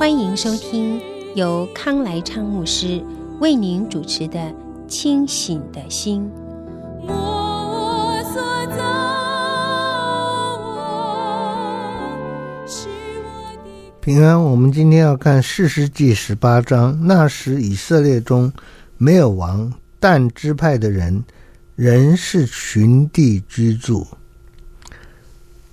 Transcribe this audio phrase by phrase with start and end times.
[0.00, 0.98] 欢迎收听
[1.34, 3.04] 由康来昌牧师
[3.38, 4.38] 为您主持的
[4.88, 6.22] 《清醒的心》。
[14.00, 16.98] 平安，我们今天要看士师记十八章。
[17.06, 18.50] 那时以色列中
[18.96, 21.22] 没有王，但支派的人
[21.74, 24.06] 仍是群地居住，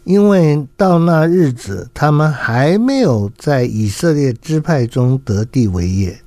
[0.07, 6.21] 因为到那日子，他们还没有在以色列支派中得地为业。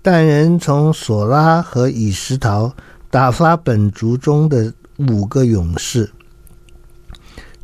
[0.00, 2.72] 但人从索拉和以实陶
[3.10, 6.12] 打发本族中的五个勇士，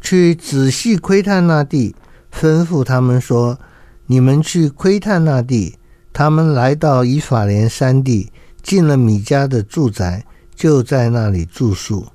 [0.01, 1.95] 去仔细窥探那地。
[2.33, 3.61] 吩咐他们说
[4.07, 5.77] ：“你们去窥探那地。”
[6.13, 10.27] 他们来到以法莲山地，进了米迦的住宅，
[10.57, 12.09] 就在那里住宿。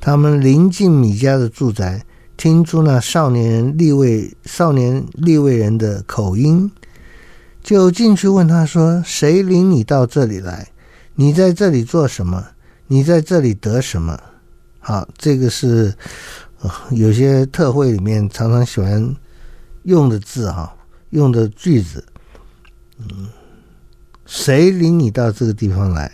[0.00, 6.70] 他们临近米迦的住宅，听出那少年人利未少年立位人的口音，
[7.62, 10.68] 就进去问他说：“谁领你到这里来？
[11.14, 12.46] 你在这里做什么？
[12.86, 14.18] 你在这里得什么？”
[14.78, 15.94] 好，这个是
[16.90, 19.14] 有些特会里面常常喜欢。
[19.82, 20.74] 用的字哈，
[21.10, 22.04] 用的句子，
[22.98, 23.28] 嗯，
[24.26, 26.10] 谁领你到这个地方来？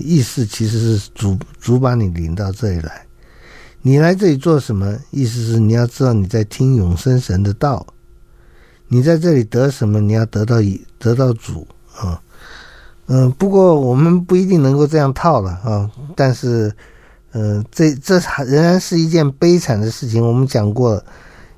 [0.00, 3.03] 意思其实是主主把你领到这里来。
[3.86, 4.98] 你来这里做什么？
[5.10, 7.86] 意思是你要知道你在听永生神的道。
[8.88, 10.00] 你在这里得什么？
[10.00, 12.18] 你要得到以得到主啊。
[13.08, 15.90] 嗯，不过我们不一定能够这样套了啊。
[16.16, 16.74] 但是，
[17.32, 20.26] 嗯，这这还仍然是一件悲惨的事情。
[20.26, 21.04] 我们讲过，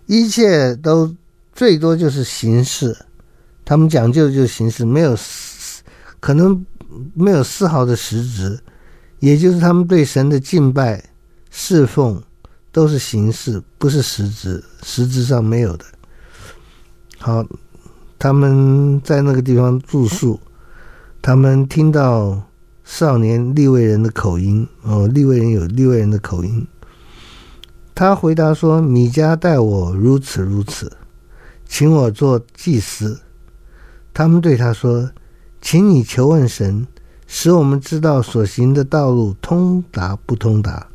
[0.07, 1.15] 一切都。
[1.55, 2.95] 最多就是形式，
[3.65, 5.17] 他们讲究的就是形式，没有
[6.21, 6.67] 可能
[7.15, 8.61] 没有丝毫的实质，
[9.21, 11.03] 也就是他们对神的敬拜、
[11.59, 12.23] 侍奉
[12.71, 15.87] 都是形式，不是实质，实质上没有的。
[17.19, 17.43] 好，
[18.19, 20.39] 他们在那个地方住宿，
[21.23, 22.43] 他们听到
[22.85, 26.65] 少年利未人的口音，哦，利未人有利未人的口音。
[27.95, 30.93] 他回答说：“米迦待我如此如此。”
[31.67, 33.19] 请我做祭司。
[34.13, 35.11] 他们对他说
[35.63, 36.87] ：“请你求问神，
[37.27, 40.87] 使我们知道所行的道路通达不通达。”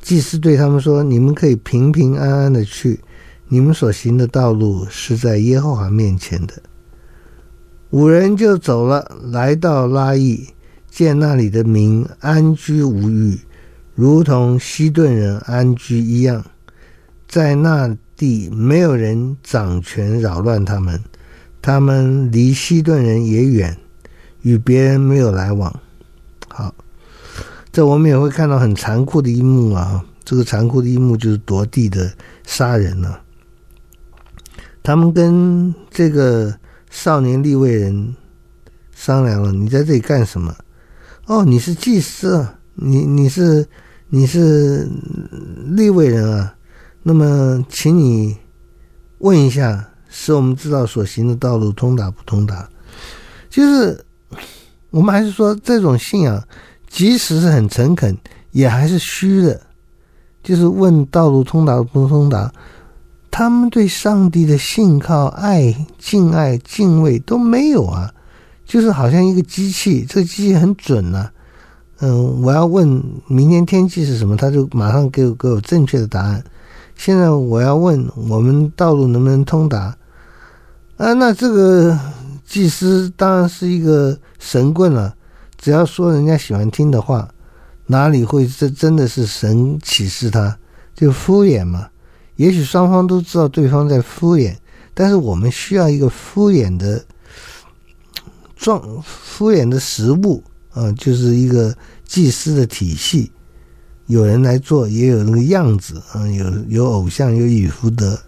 [0.00, 3.00] 祭司对他们说：“你们可以平平安安的去，
[3.48, 6.54] 你们所行的道路是在耶和华面前的。”
[7.90, 10.48] 五人就走了，来到拉邑，
[10.90, 13.38] 见那里的民安居无欲，
[13.94, 16.44] 如同西顿人安居一样，
[17.26, 17.96] 在那。
[18.18, 21.00] 地没有人掌权扰乱他们，
[21.62, 23.78] 他们离西顿人也远，
[24.42, 25.72] 与别人没有来往。
[26.48, 26.74] 好，
[27.72, 30.04] 这我们也会看到很残酷的一幕啊！
[30.24, 32.12] 这个残酷的一幕就是夺地的
[32.44, 33.22] 杀人了啊。
[34.82, 36.54] 他们跟这个
[36.90, 38.14] 少年利未人
[38.94, 40.54] 商量了：“你在这里干什么？”
[41.26, 43.66] 哦，你是祭司啊，你你是
[44.08, 44.88] 你是
[45.66, 46.54] 利未人啊。
[47.02, 48.36] 那么，请你
[49.18, 52.68] 问一下，使我们知道所行的道路通达不通达？
[53.50, 54.04] 就是
[54.90, 56.42] 我们还是说，这种信仰，
[56.88, 58.16] 即使是很诚恳，
[58.52, 59.60] 也还是虚的。
[60.42, 62.50] 就是问道路通达不通达，
[63.30, 68.10] 他们对上帝的信靠、爱、敬爱、敬畏都没有啊，
[68.64, 71.28] 就是好像一个机器，这机器很准呐、
[72.00, 76.42] 嗯，我要问明天天气是什么，他就马上给我给我正确的答案。
[76.96, 79.94] 现在我要问，我们道路能不能通达？
[80.96, 81.98] 啊，那这个
[82.46, 85.14] 祭司当然是一个神棍了。
[85.58, 87.28] 只要说人家喜欢听的话，
[87.86, 90.56] 哪里会这真的是神启示他？
[90.94, 91.88] 就敷衍嘛。
[92.36, 94.56] 也许双方都知道对方在敷衍，
[94.94, 97.04] 但是我们需要一个敷衍的
[98.56, 103.30] 状，敷衍的实物啊，就是一个祭司的体系。
[104.06, 108.18] 有人来做，也有那个样子啊，有有偶像，有以福德。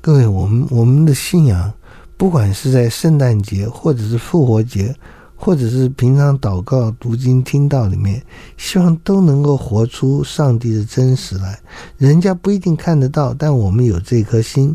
[0.00, 1.72] 各位，我们我们的信仰，
[2.16, 4.94] 不管是在圣诞节，或者是复活节，
[5.36, 8.22] 或者是平常祷告、读经、听到里面，
[8.56, 11.60] 希望都能够活出上帝的真实来。
[11.98, 14.74] 人家不一定看得到，但我们有这颗心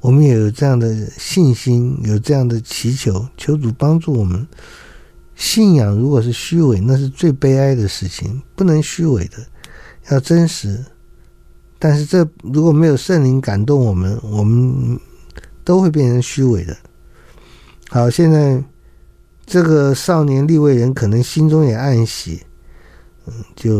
[0.00, 4.46] 我们也有这样的信心，有这样的祈求，求主帮助我们。
[5.34, 9.38] 信仰如果是虚伪，那是最悲哀的事情，不能虚伪的，
[10.10, 10.84] 要真实。
[11.78, 14.98] 但是这如果没有圣灵感动我们，我们
[15.64, 16.76] 都会变成虚伪的。
[17.88, 18.62] 好，现在
[19.46, 22.40] 这个少年立位人可能心中也暗喜，
[23.26, 23.78] 嗯，就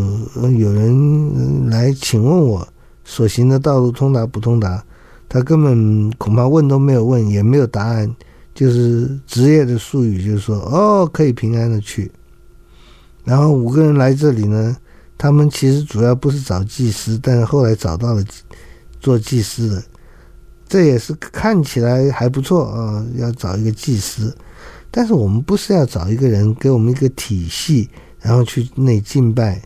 [0.51, 2.67] 有人来请问我
[3.03, 4.83] 所行的道路通达不通达？
[5.27, 8.15] 他根本恐怕问都没有问，也没有答案。
[8.53, 12.09] 就是职业的术语，就是说，哦，可以平安的去。
[13.25, 14.77] 然后五个人来这里呢，
[15.17, 18.23] 他们其实主要不是找祭司，但是后来找到了
[19.01, 19.83] 做祭司的，
[20.69, 23.05] 这也是看起来还不错啊。
[23.17, 24.33] 要找一个祭司，
[24.95, 27.89] 但是我们不是要找一个人给我们一个体系，
[28.21, 29.61] 然后去那敬拜，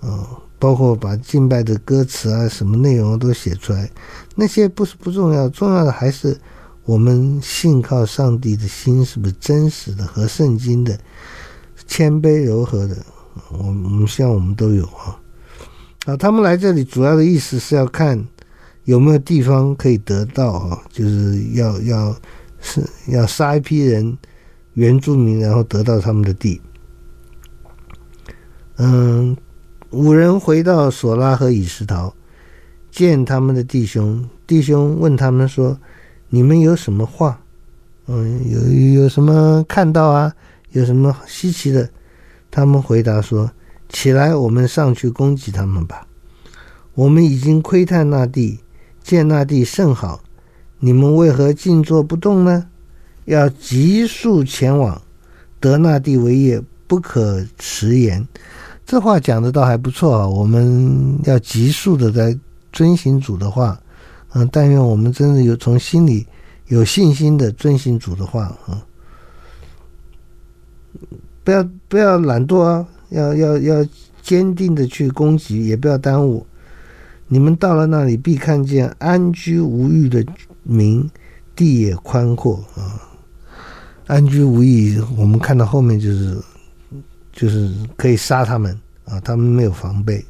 [0.00, 0.24] 嗯，
[0.60, 3.90] 包括把敬拜的歌词啊，什么内容都写出来，
[4.36, 6.38] 那些不是不重要，重要的还是。
[6.84, 10.98] 我们信靠上帝的心是不是真实的、和圣经的、
[11.86, 12.96] 谦卑柔和的？
[13.50, 15.20] 我我们希望我们都有啊。
[16.06, 18.24] 啊，他们来这里主要的意思是要看
[18.84, 22.16] 有没有地方可以得到啊，就是要要
[22.60, 24.16] 是要杀一批人
[24.74, 26.60] 原住民，然后得到他们的地。
[28.76, 29.36] 嗯，
[29.90, 32.14] 五人回到索拉和以实陶，
[32.90, 35.78] 见他们的弟兄，弟兄问他们说。
[36.32, 37.42] 你们有什么话？
[38.06, 40.32] 嗯，有有什么看到啊？
[40.70, 41.90] 有什么稀奇的？
[42.52, 43.50] 他们回答说
[43.90, 46.06] ：“起来，我们上去攻击他们吧。
[46.94, 48.60] 我们已经窥探那地，
[49.02, 50.22] 见那地甚好。
[50.78, 52.69] 你们为何静坐不动呢？
[53.30, 55.00] 要急速前往，
[55.60, 58.26] 德纳地为业，不可迟延。”
[58.84, 60.26] 这话讲的倒还不错啊。
[60.26, 62.36] 我们要急速的在
[62.72, 63.80] 遵行主的话。
[64.32, 66.26] 嗯，但愿我们真的有从心里
[66.66, 68.78] 有信心的遵行主的话啊！
[71.42, 73.86] 不要不要懒惰啊，要要要
[74.22, 76.46] 坚定的去攻击，也不要耽误。
[77.26, 80.24] 你们到了那里，必看见安居无欲的
[80.62, 81.10] 民，
[81.56, 83.09] 地也宽阔啊！
[84.10, 86.36] 安居无虞，我们看到后面就是
[87.32, 90.24] 就是可以杀他们啊，他们没有防备。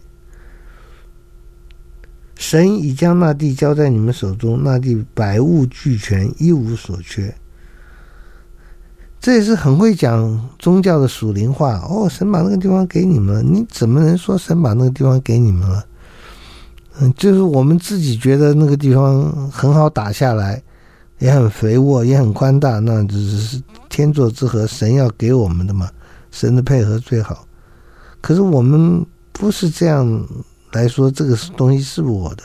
[2.37, 7.35] 神已将那地交在你们手中，那地百物俱全，一无所缺。
[9.19, 12.07] 这也是很会讲宗教的属灵话哦。
[12.07, 15.87] 神把那个地方给你们了，你怎么能说神把那个地方给你们了？
[16.99, 20.63] 嗯，就是我们自己觉得那个地方很好打下来，
[21.21, 25.89] 也很肥沃，也很宽大，那只是天作之合，神要给我们的嘛。
[26.33, 27.47] 神的配合最好。
[28.21, 30.27] 可是我们不是这样。
[30.73, 32.45] 来说，这个东西是不是我的？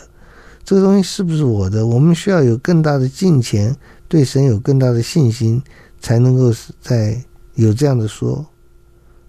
[0.63, 1.86] 这个东西是不是我的？
[1.86, 3.77] 我们需要有更大的敬虔，
[4.07, 5.62] 对神有更大的信心，
[6.01, 6.51] 才能够
[6.81, 7.24] 在
[7.54, 8.44] 有这样的说，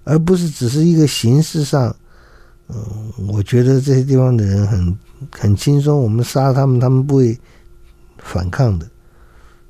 [0.05, 1.95] 而不是只是一个形式上。
[2.69, 2.77] 嗯，
[3.29, 4.99] 我觉得这些地方的人很
[5.31, 7.39] 很轻松，我们杀他们，他们不会
[8.17, 8.89] 反抗的。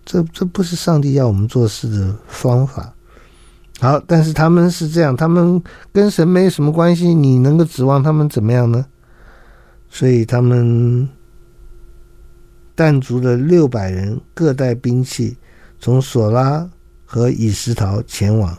[0.07, 2.95] 这这不是上帝要我们做事的方法。
[3.81, 5.63] 好，但是他们是这样，他们
[5.93, 8.87] 跟神没什么关系，你能够指望他们怎么样呢？
[9.91, 11.09] 所以他们
[12.75, 15.37] 但族的六百人各带兵器，
[15.79, 16.69] 从索拉
[17.05, 18.57] 和以实陶前往，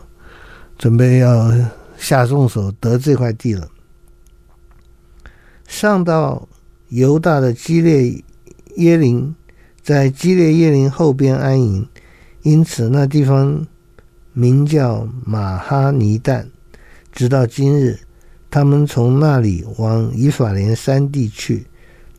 [0.76, 1.50] 准备要
[1.96, 3.68] 下重手得这块地了。
[5.66, 6.48] 上到
[6.88, 8.24] 犹大的基列
[8.76, 9.34] 耶琳，
[9.88, 11.88] 在基列耶琳后边安营，
[12.42, 13.66] 因此那地方
[14.34, 16.44] 名叫马哈尼旦，
[17.10, 17.98] 直到今日。
[18.50, 21.66] 他们从那里往以法莲山地去，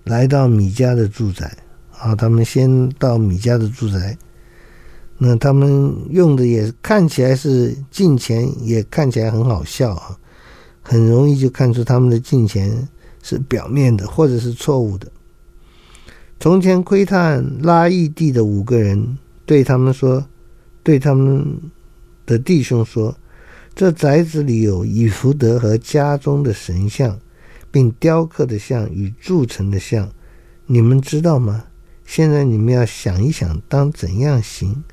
[0.03, 1.55] 来到米迦的住宅。
[1.95, 4.17] 啊，他们先到米迦的住宅。
[5.19, 10.17] 那他们用的也看起来是敬虔，也看起来很好笑啊，
[10.81, 12.89] 很容易就看出他们的敬虔
[13.21, 15.07] 是表面的，或者是错误的。
[16.39, 20.25] 从前窥探拉异地的五个人对他们说，
[20.81, 21.45] 对他们
[22.25, 23.15] 的弟兄说。
[23.75, 27.17] 这宅子里有以弗得和家中的神像，
[27.71, 30.09] 并雕刻的像与铸成的像，
[30.65, 31.65] 你们知道吗？
[32.05, 34.83] 现在你们要想一想，当怎样行？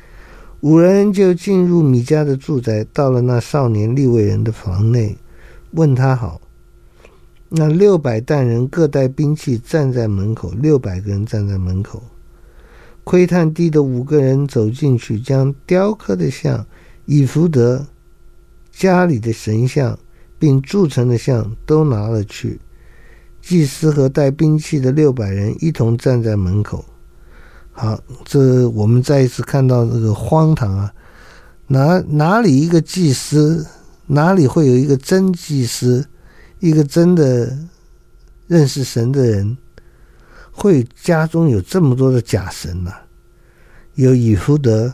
[0.60, 5.16] 五人就进入米迦的住宅，到了那少年利未人的房内，
[5.72, 6.40] 问他好。
[7.48, 12.02] 那六百担人各带兵器站在门口，六百个人站在门口。
[13.04, 16.66] 窥探地的五个人走进去，将雕刻的像
[17.04, 17.86] 以弗德。
[18.72, 19.98] 家里的神像，
[20.38, 22.60] 并铸成的像都拿了去。
[23.40, 26.84] 祭司和带兵器的六百人一同站在门口。
[27.70, 30.92] 好，这我们再一次看到这个荒唐啊！
[31.68, 33.66] 哪哪里一个祭司，
[34.06, 36.04] 哪里会有一个真祭司，
[36.66, 37.56] 一个真的
[38.48, 39.56] 认识神的人，
[40.50, 43.06] 会家中有这么多的假神呢、啊？
[43.94, 44.92] 有以弗得，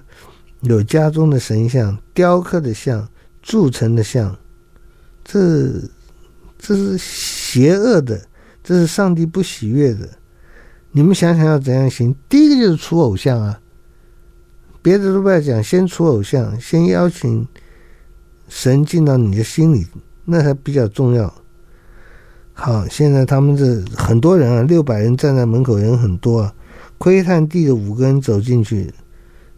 [0.61, 3.09] 有家中的神像、雕刻的像、
[3.41, 4.37] 铸成的像，
[5.25, 5.71] 这
[6.59, 8.21] 这是邪恶的，
[8.63, 10.07] 这是上帝不喜悦的。
[10.91, 12.15] 你们想想要怎样行？
[12.29, 13.59] 第一个就是除偶像啊，
[14.83, 17.49] 别的都不要讲，先除偶像，先邀请
[18.47, 19.87] 神进到你的心里，
[20.27, 21.33] 那才比较重要。
[22.53, 26.55] 好，现在他们这很多人啊，六百人站在门口，人很多啊。
[26.99, 28.93] 窥探地的五个人走进去，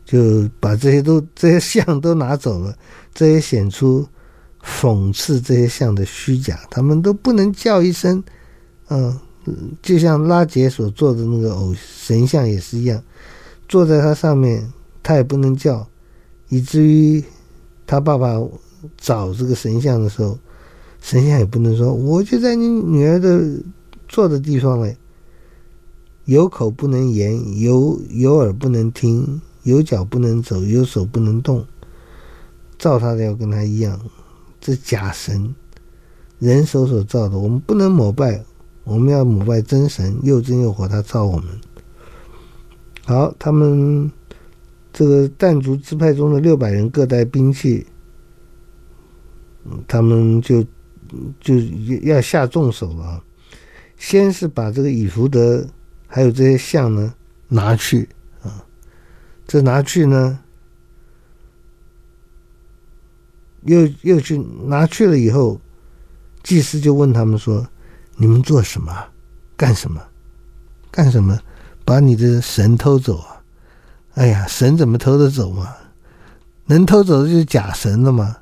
[0.05, 2.75] 就把这些都 这些像都拿走了，
[3.13, 4.07] 这也显出
[4.63, 6.61] 讽刺这些像的虚假。
[6.71, 8.23] 他们都不能叫一声，
[8.89, 9.19] 嗯。
[9.83, 12.99] 就像拉杰所做的那个偶神像也是一样，
[13.69, 14.67] 坐在他上面，
[15.03, 15.87] 他也不能叫，
[16.49, 17.23] 以至于
[17.87, 18.41] 他爸爸
[18.97, 20.39] 找这个神像的时候，
[21.05, 23.63] 神仙也不能说，我就在你女儿的
[24.09, 24.97] 坐的地方嘞。
[26.25, 31.67] 有口不能言，有有耳不能听，有脚不能走，有手不能动，
[32.79, 34.01] 造他的要跟他一样，
[34.59, 35.55] 这假神，
[36.39, 38.43] 人手所造的，我们不能膜拜。
[38.85, 41.45] 我们要膜拜真神，又真又活，他造我们。
[43.05, 44.11] 好，他们
[44.91, 47.87] 这个弹族支派中的六百人各带兵器，
[49.87, 50.65] 他们就
[51.41, 51.55] 就
[52.03, 53.23] 要下重手了。
[53.97, 55.67] 先是把这个以弗得
[56.07, 57.15] 还有这些像呢
[57.49, 58.09] 拿去
[58.43, 58.65] 啊，
[59.47, 60.39] 这拿去呢，
[63.63, 65.61] 又又去拿去了以后，
[66.43, 67.67] 祭司就问他们说。
[68.17, 68.95] 你们做什么？
[69.57, 70.01] 干什么？
[70.93, 71.37] 干什么？
[71.85, 73.43] 把你的神偷走啊！
[74.15, 75.75] 哎呀，神怎么偷得走嘛？
[76.67, 78.37] 能偷走的就是假神了嘛？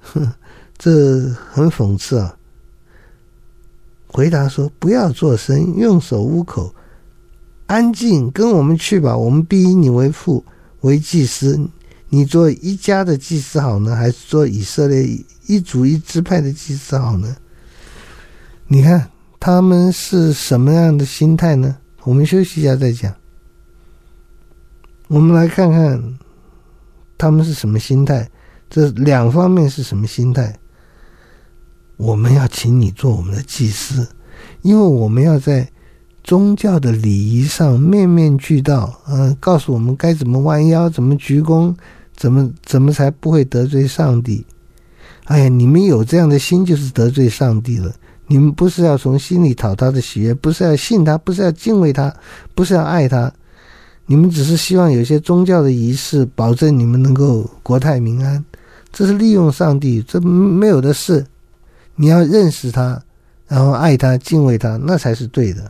[0.00, 0.32] 哼，
[0.78, 2.36] 这很讽刺啊！
[4.06, 6.74] 回答说：不要作声，用手捂口，
[7.66, 9.16] 安静，跟我们去吧。
[9.16, 10.44] 我们必以你为父，
[10.82, 11.60] 为祭司。
[12.08, 15.06] 你做一家的祭司好呢，还是做以色列
[15.46, 17.36] 一族一支派的祭司好呢？
[18.66, 19.10] 你看。
[19.40, 21.76] 他们是什么样的心态呢？
[22.02, 23.14] 我们休息一下再讲。
[25.06, 26.18] 我们来看看
[27.16, 28.28] 他们是什么心态。
[28.68, 30.58] 这两方面是什么心态？
[31.98, 34.08] 我们要请你做我们的祭司，
[34.62, 35.68] 因为我们要在
[36.22, 38.98] 宗教的礼仪上面面俱到。
[39.08, 41.74] 嗯，告诉我们该怎么弯腰，怎么鞠躬，
[42.16, 44.46] 怎么怎么才不会得罪上帝。
[45.24, 47.92] 哎呀，你们有这样的心，就是得罪上帝了。
[48.28, 52.14] 你们不是要从心里讨他的喜悦，不是要信他，不是要敬畏他，
[52.54, 53.32] 不是要爱他，
[54.06, 58.44] 你们只是希望有些宗教的仪式，保证你们能够国泰民安。
[58.92, 61.26] 这是利用上帝，这没有的事。
[61.98, 63.02] 你要认识他，
[63.48, 65.68] 然后爱他，敬畏他，那才是对的。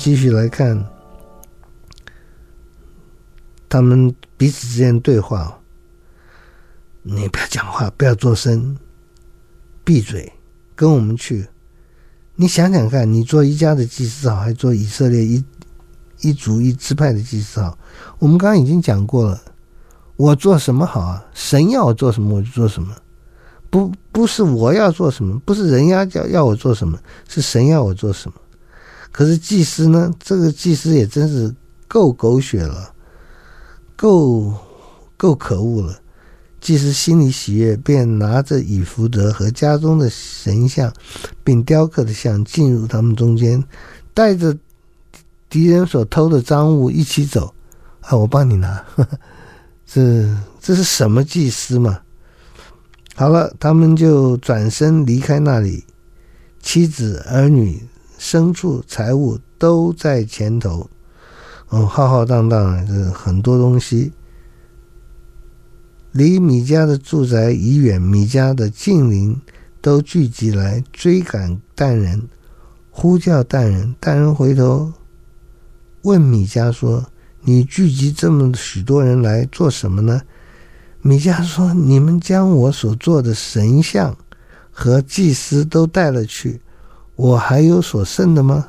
[0.00, 0.82] 继续来看
[3.68, 5.60] 他们彼此之间对话。
[7.02, 8.78] 你不要讲话，不要作声，
[9.84, 10.32] 闭嘴，
[10.74, 11.46] 跟我们去。
[12.34, 15.44] 你想想看，你做一家的祭司好，还是做以色列一
[16.22, 17.78] 一族一支派的祭司好？
[18.18, 19.42] 我们刚刚已经讲过了，
[20.16, 21.22] 我做什么好啊？
[21.34, 22.96] 神要我做什么，我就做什么。
[23.68, 28.40] 不，不是我要做什么，不是人家要要我做什么，是神要我做什么。
[29.12, 30.12] 可是祭司呢？
[30.18, 31.54] 这个祭司也真是
[31.88, 32.94] 够狗血了，
[33.96, 34.54] 够
[35.16, 36.00] 够可恶了。
[36.60, 40.92] 祭司心里喜悦，便拿着以福德和家中的神像，
[41.42, 43.64] 并雕刻的像进入他们中间，
[44.12, 44.56] 带着
[45.48, 47.54] 敌人所偷的赃物一起走。
[48.02, 49.18] 啊，我帮你拿， 呵呵，
[49.86, 50.26] 这
[50.60, 52.00] 这是什么祭司嘛？
[53.14, 55.84] 好了，他们就转身离开那里，
[56.62, 57.82] 妻子、儿女、
[58.20, 60.90] 牲畜、财物都在前头。
[61.70, 64.12] 哦，浩浩荡荡，这很多东西。
[66.12, 69.40] 离米迦的住宅已远，米迦的近邻
[69.80, 72.28] 都聚集来追赶但人，
[72.90, 73.94] 呼叫但人。
[73.98, 74.92] 但人回头
[76.02, 77.06] 问米迦说
[77.42, 80.20] ：“你聚集这么许多人来做什么呢？”
[81.00, 84.14] 米迦说：“你们将我所做的神像
[84.70, 86.60] 和祭司都带了去，
[87.20, 88.68] 我还有所剩的吗？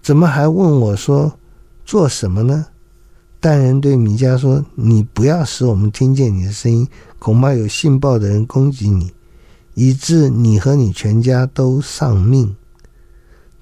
[0.00, 1.38] 怎么还问我说
[1.84, 2.64] 做什么呢？”
[3.40, 9.12] 但人对米迦说：“你不要使我们听见你的声音，恐怕有信报的人攻击你，
[9.74, 12.56] 以致你和你全家都丧命。”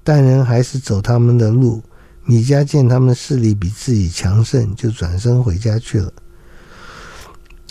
[0.05, 1.81] 但人还是走他们的路。
[2.23, 6.11] 米迦见他们势力比自己强盛，就转身回家去了。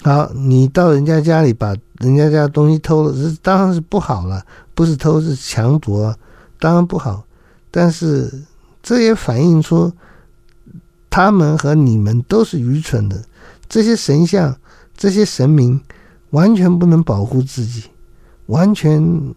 [0.03, 4.45] 好，你到人家家里把人家家东西偷了，这当然是不好了，
[4.75, 6.15] 不是偷是强夺，
[6.59, 7.25] 当然不好。
[7.71, 8.33] 但是
[8.83, 9.93] 这也反映出。
[11.09, 13.25] 他们和你们都是愚蠢的，
[13.71, 14.55] 这些神像、
[14.95, 15.81] 这些神明，
[16.29, 17.85] 完全不能保护自己，
[18.47, 19.35] 完全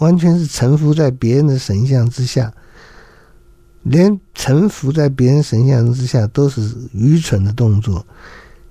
[0.00, 2.52] 完全是臣服在别人的神像之下，
[3.84, 8.04] 连臣服在别人神像之下都是愚蠢的动作。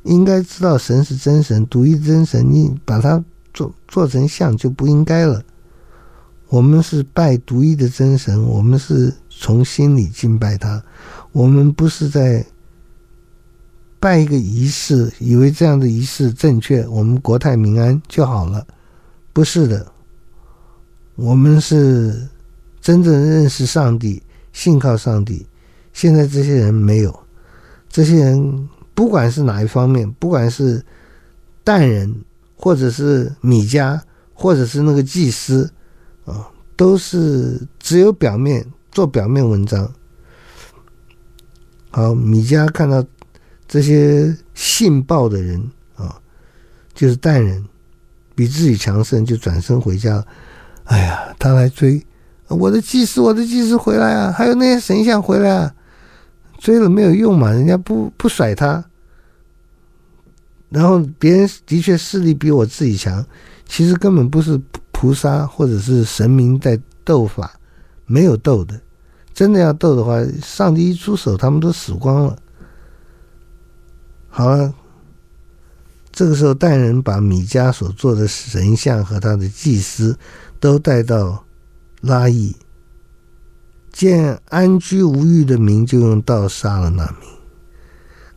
[0.04, 5.42] 应该知道神是真神，独一真神，你把它做做成像就不应该了。
[6.54, 10.80] 我们是拜独一的真神，我们是从心里敬拜他。
[11.32, 12.46] 我们不是在
[14.00, 18.64] 拜一个仪式，以为这样的仪式正确，我们国泰民安就好了。
[19.34, 19.92] 不是的，
[21.16, 22.30] 我们是
[22.80, 25.44] 真正认识上帝，信靠上帝。
[25.92, 27.20] 现在这些人没有，
[27.90, 30.86] 这些人不管是哪一方面，不管是
[31.64, 32.16] 但人，
[32.56, 34.00] 或者是米迦，
[34.36, 35.68] 或者是那个祭司，
[36.76, 39.92] 都是只有表面做表面文章。
[41.92, 43.06] 好，米迦看到
[43.68, 45.62] 这些信报的人
[45.96, 46.20] 啊，
[46.94, 47.64] 就是淡人，
[48.34, 50.26] 比自己强盛，就转身回家。
[50.86, 52.04] 哎呀，他来追
[52.48, 54.32] 我的祭司，我的祭司回来啊！
[54.32, 55.74] 还有那些神像回来啊！
[56.58, 58.84] 追了没有用嘛，人家不不甩他。
[60.70, 63.26] 然后别人的确势力比我自己强，
[63.68, 64.60] 其实根本不是
[65.04, 67.60] 菩萨或者是神明在斗法，
[68.06, 68.80] 没有斗的。
[69.34, 72.38] 真的要斗的话，上帝一出手，他们都死光了。
[74.30, 74.74] 好了，
[76.10, 80.18] 这个时候，但人把米迦所做的神像和他的祭司
[80.62, 81.44] 都带到
[82.00, 82.56] 拉亿，
[83.92, 87.30] 见安居无欲的民，就用刀杀了那民。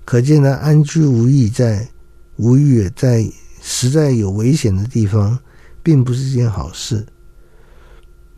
[0.05, 1.89] 可见他安居无欲，在
[2.35, 3.25] 无欲，在
[3.63, 5.39] 实在有危险的地方，
[5.87, 7.07] 并不是件好事。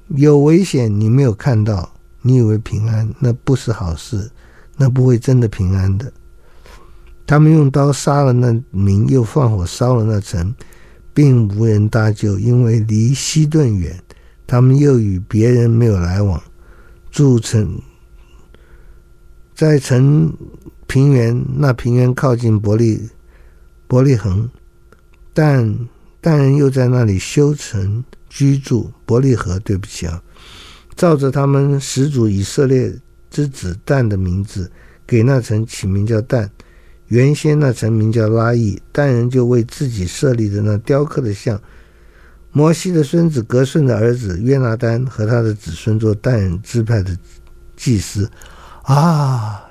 [0.09, 1.95] 有危险，你没有看到。
[2.21, 4.31] 你以为平安，那不是好事，
[4.77, 6.13] 那不会真的平安的。
[7.27, 10.55] 他们用刀杀了那民，又放火烧了那城，
[11.15, 13.99] 并无人搭救，因为离西顿远。
[14.47, 16.43] 他们又与别人没有来往，
[17.11, 17.81] 住城
[19.55, 20.31] 在城
[20.87, 23.09] 平原，那平原靠近伯利
[23.87, 24.51] 伯利恒，
[25.33, 25.79] 但
[26.29, 28.93] 但人又在那里修城居住。
[29.07, 30.23] 伯利恒，对不起啊。
[30.95, 32.95] 照着他们始祖以色列
[33.31, 34.71] 之子但的名字，
[35.07, 36.51] 给那城起名叫但。
[37.07, 41.59] 原先那城名叫拉亿，但人就为自己设立的那雕刻的像。
[42.53, 47.17] 摩西的孙子革顺的儿子约拿单和他的子孙做但人支派的
[47.75, 48.31] 祭司。
[48.83, 49.65] 啊，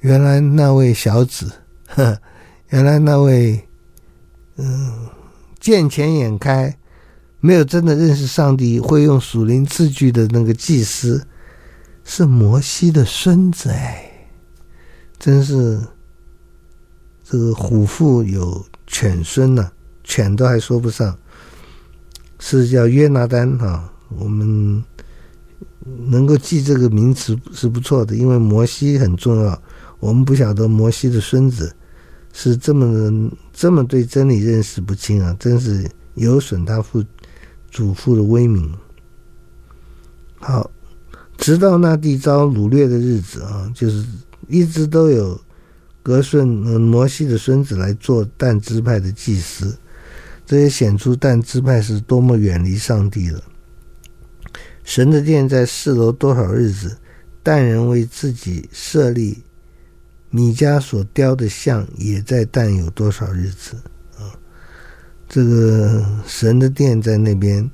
[0.00, 1.52] 原来那位小子，
[1.88, 2.18] 呵，
[2.70, 3.62] 原来那位，
[4.56, 4.92] 嗯，
[5.60, 6.74] 见钱眼开。
[7.42, 11.26] 没有真的认识上帝，会用属灵字句的那个祭司，
[12.04, 14.28] 是摩西的孙子哎，
[15.18, 15.80] 真是
[17.24, 19.72] 这个虎父有犬孙呐、
[20.04, 21.16] 犬都还说不上，
[22.38, 23.90] 是叫约拿单啊。
[24.18, 24.84] 我们
[26.08, 29.62] 能够记这个名词是不错的，因为摩西很重要。
[29.98, 31.74] 我们不晓得摩西的孙子
[32.32, 37.04] 是这么这么对真理认识不清啊，真是有损他父
[37.70, 38.72] 祖父的威名。
[40.38, 40.70] 好。
[41.42, 44.04] 直到那地遭掳掠的日子啊，就是
[44.46, 45.40] 一直都有
[46.02, 49.74] 格顺摩西的孙子来做但支派的祭司，
[50.44, 53.42] 这也显出但支派是多么远离上帝了。
[54.84, 56.94] 神的殿在示罗多少日子，
[57.42, 59.42] 但人为自己设立
[60.30, 63.76] 米迦所雕的像，也在但有多少日子
[64.16, 64.32] 啊？
[65.28, 67.68] 这个神的殿在那边，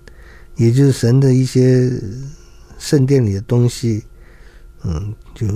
[0.57, 1.91] 也就是神的一些。
[2.79, 4.05] 圣殿里的东西，
[4.85, 5.47] 嗯，就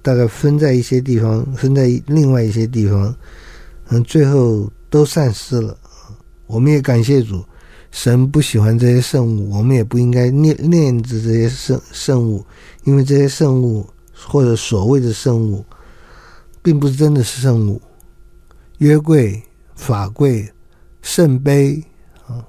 [0.00, 3.12] 大概分在一些地方，分在另外一些地方，
[3.88, 5.76] 嗯，最后都散失了。
[6.46, 7.44] 我们也感谢主，
[7.90, 12.46] 神不喜欢这些圣物，我们也不应该念念着这些圣圣物，
[12.84, 15.64] 因为这些圣物或者所谓的圣物，
[16.68, 17.80] 并不是真的是圣物。
[18.76, 19.42] 约柜、
[19.74, 20.46] 法柜、
[21.00, 21.82] 圣杯
[22.26, 22.44] 啊，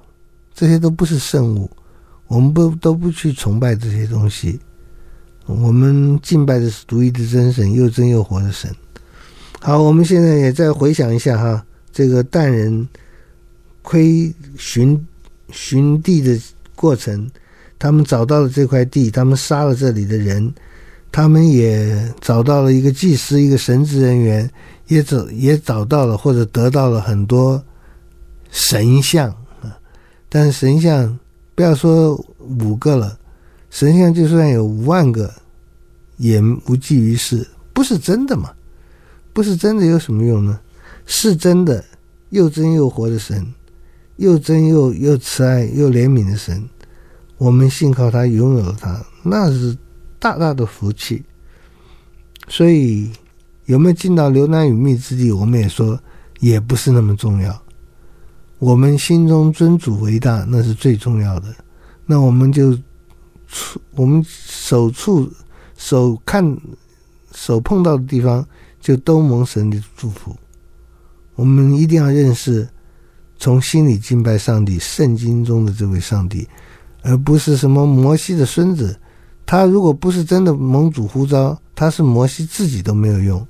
[0.52, 1.70] 这些都不是圣物。
[2.26, 4.60] 我们不都不去崇拜这些东西，
[5.46, 8.70] 我们敬拜的是独一的真神，又真又活的神。
[9.58, 12.86] 好，我们现在也再回想一下哈，这个但人
[13.80, 15.02] 窥寻
[15.50, 16.38] 寻地的
[16.76, 17.26] 过程，
[17.78, 20.52] 他们找到了这块地，他们杀了这里的人，
[21.12, 24.50] 他们也找到了一个祭司，一个神职人员，
[24.88, 27.62] 也找也找到了或者得到了很多
[28.50, 29.28] 神像
[29.62, 29.78] 啊，
[30.28, 31.18] 但是神像。
[31.52, 33.18] 不要说五个了，
[33.68, 35.30] 神像就算有五万个，
[36.16, 37.46] 也无济于事。
[37.74, 38.50] 不是真的嘛？
[39.34, 40.58] 不是真的有什么用呢？
[41.04, 41.84] 是真的，
[42.30, 43.46] 又真又活的神，
[44.16, 46.66] 又真又又慈爱又怜悯的神，
[47.36, 49.76] 我们信靠他，拥有了他，那是
[50.20, 51.24] 大大的福气。
[52.48, 53.10] 所以
[53.64, 55.98] 有没有进到流难与密之地，我们也说
[56.40, 57.62] 也不是那么重要。
[58.58, 61.48] 我们心中尊主为大，那是最重要的。
[62.04, 62.76] 那我们就
[63.48, 65.30] 触我们手触
[65.78, 66.44] 手看
[67.32, 68.46] 手碰到的地方，
[68.80, 70.36] 就都蒙神的祝福。
[71.36, 72.68] 我们一定要认识，
[73.38, 76.46] 从心里敬拜上帝，圣经中的这位上帝，
[77.02, 78.99] 而不是什么摩西的孙子。
[79.50, 83.44] 他如果不是真的蒙主呼召，他是摩西自己都没有用。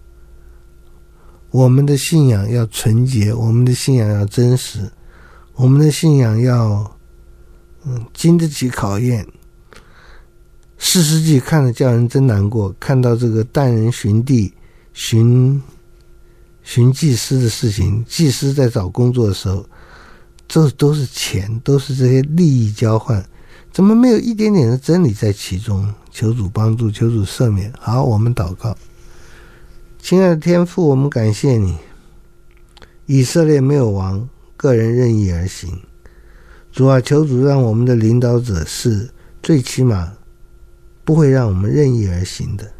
[1.51, 4.91] 我们的信仰要纯洁，我们的信仰要真实。
[5.57, 6.91] 我们的信仰要，
[7.85, 9.27] 嗯，经得起考验。
[10.79, 14.55] 士师记看了叫人真难过，看到这个淡人寻地、
[14.95, 15.63] 寻
[16.63, 19.63] 寻祭司的事情，祭司在找工作的时候，
[20.49, 23.23] 这都是钱，都是这些利益交换，
[23.73, 25.95] 怎么没有一点点的真理在其中？
[26.11, 27.73] 求主帮助，求主赦免。
[27.79, 28.77] 好，我们祷告，
[30.01, 31.77] 亲爱的天父，我们感谢你，
[33.07, 34.29] 以色列没有王。
[34.57, 35.81] 个人任意而行，
[36.71, 39.09] 主啊，求主让我们的领导者是
[39.43, 40.13] 最起码
[41.03, 42.71] 不会让我们任意而行的，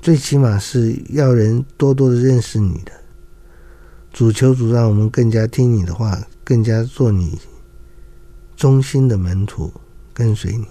[0.00, 2.92] 最起码是要人多多的认识你的。
[4.12, 7.36] 主，求主让我们更加听你的话，更加做你
[8.60, 9.72] 忠心的门徒，
[10.12, 10.66] 跟随你。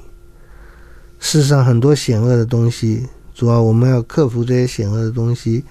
[1.17, 5.63] 世上很多险恶的东西，主要，我们要克服这些险恶的东西，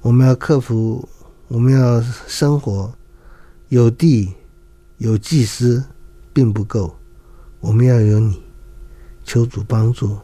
[0.00, 1.06] 我们要克服，
[1.48, 2.90] 我们要生活。
[3.68, 4.32] 有地
[4.96, 5.84] 有祭司
[6.32, 6.96] 并不够，
[7.60, 8.42] 我们要有你，
[9.22, 10.16] 求主帮助。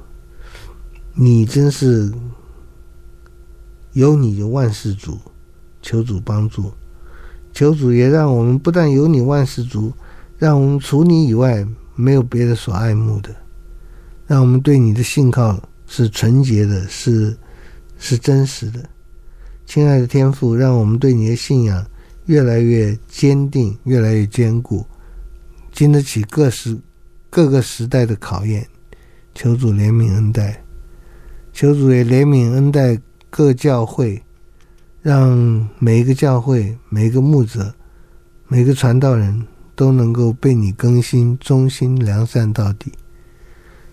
[1.12, 2.10] 你真是
[3.92, 5.18] 有你的万事足，
[5.82, 6.72] 求主帮助。
[7.52, 9.92] 求主也让我们不但有你万事足，
[10.44, 13.34] 让我们除你以外没有别的所爱慕的，
[14.26, 17.34] 让我们对你的信靠是纯洁的，是
[17.98, 18.84] 是真实的。
[19.64, 21.82] 亲爱的天父，让我们对你的信仰。
[22.26, 24.84] 越来越坚定，越来越坚固，
[25.72, 26.76] 经得起各时
[27.30, 28.66] 各个时代的考验。
[29.34, 30.62] 求主怜悯恩待，
[31.54, 34.22] 求主也怜悯恩待各教会，
[35.00, 37.74] 让每一个教会、每一个牧者、
[38.46, 39.42] 每个传道人
[39.74, 42.92] 都能够被你更新，忠心良善到底。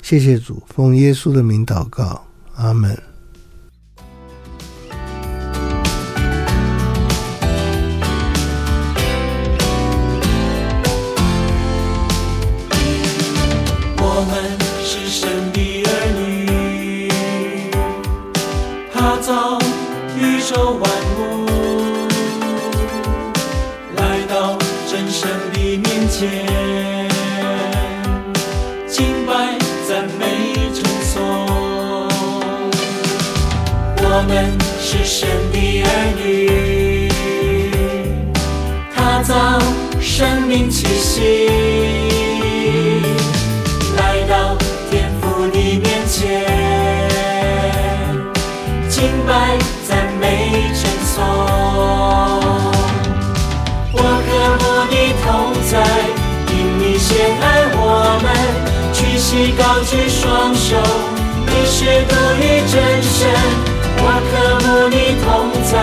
[0.02, 3.11] 谢谢主，奉耶稣的名祷告，阿门。
[34.24, 37.10] 我们是神的儿女，
[38.96, 39.34] 他造
[40.00, 41.50] 生命气息，
[43.98, 44.56] 来到
[44.92, 46.46] 天父的面前，
[48.88, 49.58] 敬拜
[49.90, 51.18] 赞美称颂。
[53.92, 54.30] 我和
[54.60, 55.26] 父你同
[55.72, 55.74] 在
[56.54, 57.10] 因你先
[57.42, 57.82] 爱我
[58.22, 58.30] 们，
[58.94, 60.78] 屈膝高举双手，
[61.48, 63.20] 你是独一真神，
[64.04, 64.34] 我渴
[64.66, 65.26] 慕你同
[65.70, 65.74] 在。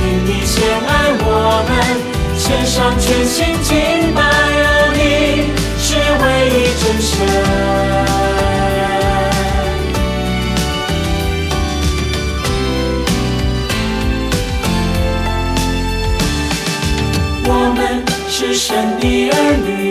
[0.00, 0.56] 因你先
[0.86, 1.26] 爱我
[1.68, 1.70] 们，
[2.36, 3.70] 献上全心敬
[4.14, 4.20] 拜，
[4.58, 5.00] 有你
[5.78, 5.86] 是
[6.20, 7.08] 唯一真神。
[17.50, 17.80] 我们
[18.28, 18.66] 是神
[19.00, 19.34] 的儿
[19.66, 19.87] 女，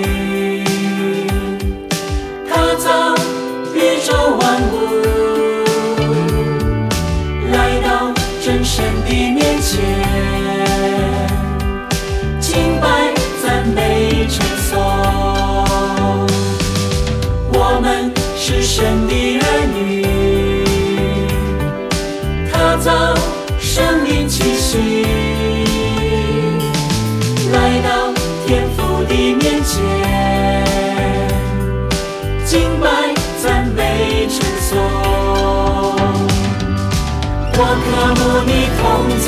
[38.48, 39.28] 你同在，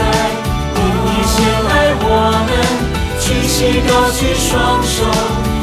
[0.80, 2.08] 因你先爱我
[2.48, 2.50] 们，
[3.20, 5.04] 屈膝高举双手，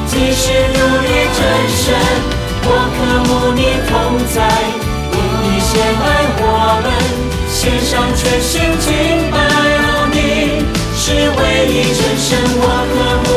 [0.06, 0.44] 即是
[0.76, 1.40] 独一真
[1.72, 1.84] 神。
[2.68, 4.36] 我渴慕你同在，
[5.10, 6.44] 因你先爱我
[6.84, 6.86] 们，
[7.48, 8.86] 献上全心敬
[9.32, 9.34] 拜，
[9.72, 10.16] 有你
[10.94, 11.04] 是
[11.38, 12.28] 唯一真神。
[12.60, 13.36] 我渴慕。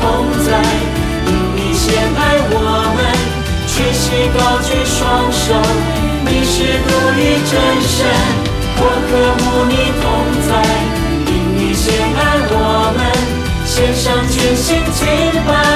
[0.00, 0.04] 同
[0.44, 0.48] 在，
[1.26, 2.18] 因你先爱
[2.50, 2.54] 我
[2.96, 2.98] 们，
[3.66, 5.46] 屈膝高举双手，
[6.24, 7.52] 你是独一真
[7.82, 8.39] 神。
[8.82, 9.12] 我渴
[9.44, 10.04] 慕你同
[10.48, 10.50] 在，
[11.30, 11.84] 因你先
[12.16, 12.18] 爱
[12.50, 12.54] 我
[12.96, 13.00] 们，
[13.66, 15.04] 献上全心敬
[15.46, 15.69] 拜。